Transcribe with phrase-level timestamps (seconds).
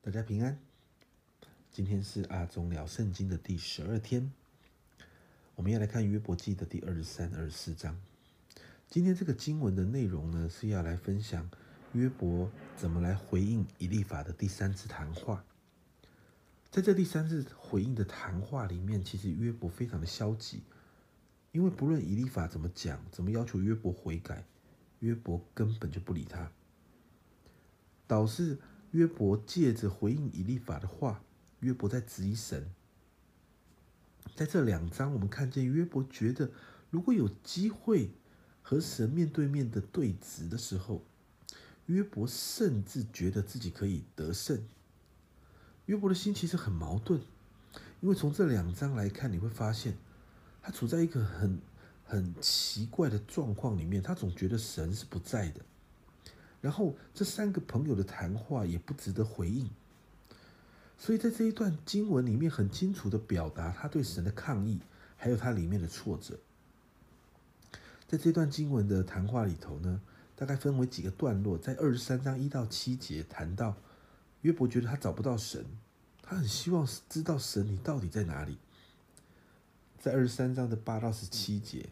[0.00, 0.56] 大家平安。
[1.72, 4.32] 今天是阿忠聊圣经的第十二天，
[5.56, 8.00] 我们要来看约伯记的第二十三、二十四章。
[8.88, 11.50] 今天这个经文的内容呢，是要来分享
[11.92, 15.44] 约伯怎么来回应以利法的第三次谈话。
[16.70, 20.62] 在这第三次回应的谈话里面，其实约伯非常的消极，
[21.50, 24.44] 因为不论以利法怎么讲，怎么要求约伯悔改，
[25.00, 26.52] 约伯根本就不理他，
[28.06, 28.58] 导致。
[28.92, 31.22] 约伯借着回应以利法的话，
[31.60, 32.70] 约伯在质疑神。
[34.34, 36.50] 在这两章，我们看见约伯觉得，
[36.90, 38.10] 如果有机会
[38.62, 41.02] 和神面对面的对质的时候，
[41.86, 44.62] 约伯甚至觉得自己可以得胜。
[45.86, 47.20] 约伯的心其实很矛盾，
[48.00, 49.96] 因为从这两章来看，你会发现
[50.62, 51.58] 他处在一个很
[52.04, 55.60] 很奇怪的状况里面，他总觉得神是不在的。
[56.60, 59.70] 然后这三个朋友的谈话也不值得回应，
[60.98, 64.80] 所以在这一段经文里面很清楚的表达他对神的抗议，
[65.16, 66.38] 还有他里面的挫折。
[68.08, 70.00] 在这段经文的谈话里头呢，
[70.34, 73.76] 大概分为几个段落，在二十三章一到七节谈到
[74.40, 75.64] 约伯觉得他找不到神，
[76.22, 78.58] 他很希望知道神你到底在哪里。
[79.98, 81.90] 在二十三章的八到十七节，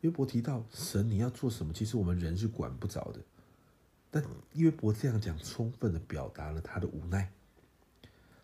[0.00, 3.20] 约伯提到神你要做什么，其实我们人是管不着的。
[4.20, 4.24] 但
[4.54, 7.32] 约伯这样讲，充分的表达了他的无奈。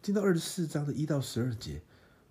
[0.00, 1.82] 进到二十四章的一到十二节，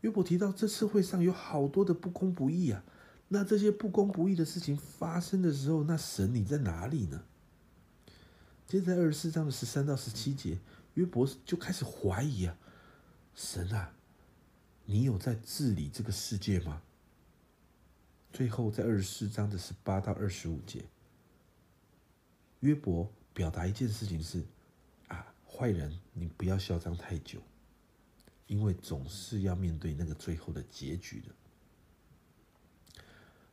[0.02, 2.83] 约伯提到这社会上有好多的不公不义啊。
[3.27, 7.25] 那这些不公不义的事情发生的时候，那神你在哪里呢？
[8.65, 10.58] 接着二十四章的十三到十七节，
[10.95, 12.58] 约伯就开始怀疑啊，
[13.35, 13.93] 神啊，
[14.85, 16.81] 你有在治理这个世界吗？
[18.33, 20.85] 最后在二十四章的十八到二十五节，
[22.61, 23.11] 约伯。
[23.38, 24.43] 表达一件事情是，
[25.09, 27.39] 啊，坏人，你不要嚣张太久，
[28.47, 31.35] 因为总是要面对那个最后的结局的。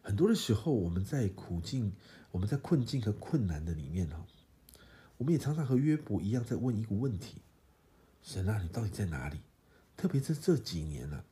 [0.00, 1.92] 很多的时候，我们在苦境、
[2.30, 4.26] 我们在困境和困难的里面哈，
[5.18, 7.42] 我们也常常和约伯一样，在问一个问题：
[8.22, 9.40] 神啊，你到底在哪里？
[9.98, 11.26] 特别是这几年了，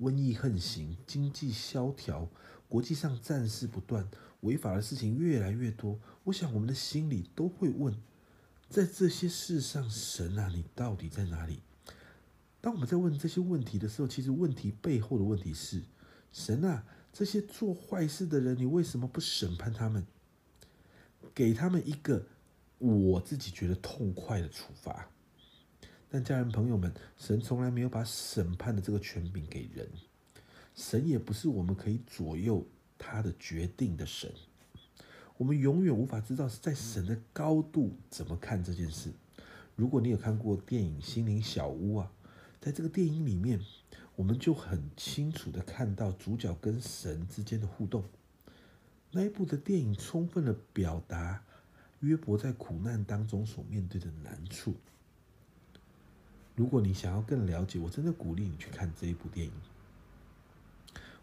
[0.00, 2.28] 瘟疫横行，经济萧条，
[2.68, 4.08] 国际上战事不断。
[4.40, 7.94] 违法的事情越来越多，我想我们的心里都会问：
[8.70, 11.60] 在这些事上，神啊，你到底在哪里？
[12.62, 15.82] 当我们在问这些问题的时候，其实问题背后的问题是：
[16.32, 20.06] 神啊，这些做坏事的人，你为什么不审判他们，
[21.34, 22.26] 给他们一个
[22.78, 25.10] 我自己觉得痛快的处罚？
[26.10, 29.88] 但家人朋友们，神从来没有把审判的这个权柄给人，
[30.74, 32.66] 神也不是我们可以左右。
[33.02, 34.30] 他的决定的神，
[35.38, 39.10] 我们永远无法知道是在神的高度怎么看这件事。
[39.74, 42.12] 如果你有看过电影《心灵小屋》啊，
[42.60, 43.58] 在这个电影里面，
[44.16, 48.04] 我们就很清楚的看到主角跟神之间的互动。
[49.12, 51.42] 那一部的电影充分的表达
[52.00, 54.74] 约伯在苦难当中所面对的难处。
[56.60, 59.52] 如果你想要更了解，我真的鼓励你去看这一部电影。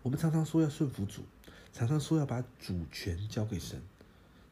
[0.01, 1.21] 我们常常说要顺服主。
[1.71, 3.79] 常常说要把主权交给神，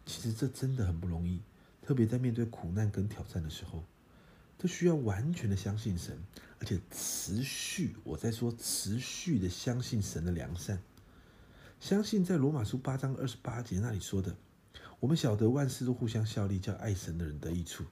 [0.05, 1.39] 其实这真的很不容易，
[1.81, 3.83] 特别在面对苦难跟挑战的时候，
[4.59, 6.15] 这需要完全的相信神，
[6.59, 10.79] 而且持续，我在说持续的相信神的良善，
[11.79, 14.35] 相信在罗马书八章二十八节那里说的，
[14.99, 17.85] 我们晓得万事都互相效力，叫爱神的人得益处，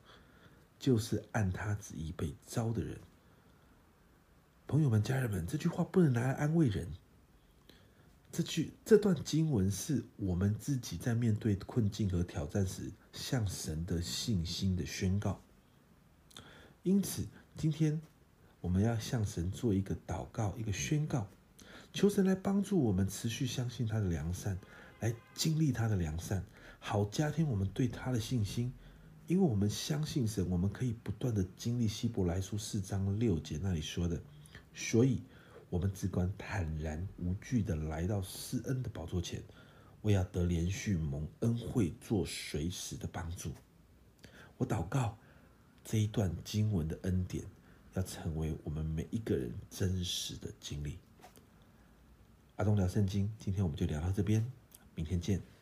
[0.84, 3.00] 就是按他旨意被招的人。
[4.68, 6.86] 朋友们、家人们，这句话不能拿来安慰人。
[8.34, 15.40] 这句这段经文是我们自己在面对困境和挑战时向神的信心的宣告。
[16.82, 18.02] 因此，今天
[18.60, 21.30] 我们要向神做一个祷告，一个宣告，
[21.94, 24.60] 求神来帮助我们持续相信他的良善，
[25.00, 26.44] 来经历他的良善，
[26.80, 28.74] 好加添我们对他的信心。
[29.28, 34.22] 因为我们相信神，我们可以不断的经历希伯来书四章六节那里说的，
[34.74, 35.22] 所以。
[35.70, 39.42] 我们只管坦然无惧的来到施恩的宝座前，
[40.04, 43.52] 为要得连续蒙恩惠，做随时的帮助。
[44.56, 45.18] 我祷告
[45.84, 47.44] 这一段经文的恩典，
[47.96, 51.00] 要成为我们每一个人真实的经历。
[52.58, 54.46] 阿东聊圣经，今天我们就聊到这边，
[54.94, 55.53] 明天见。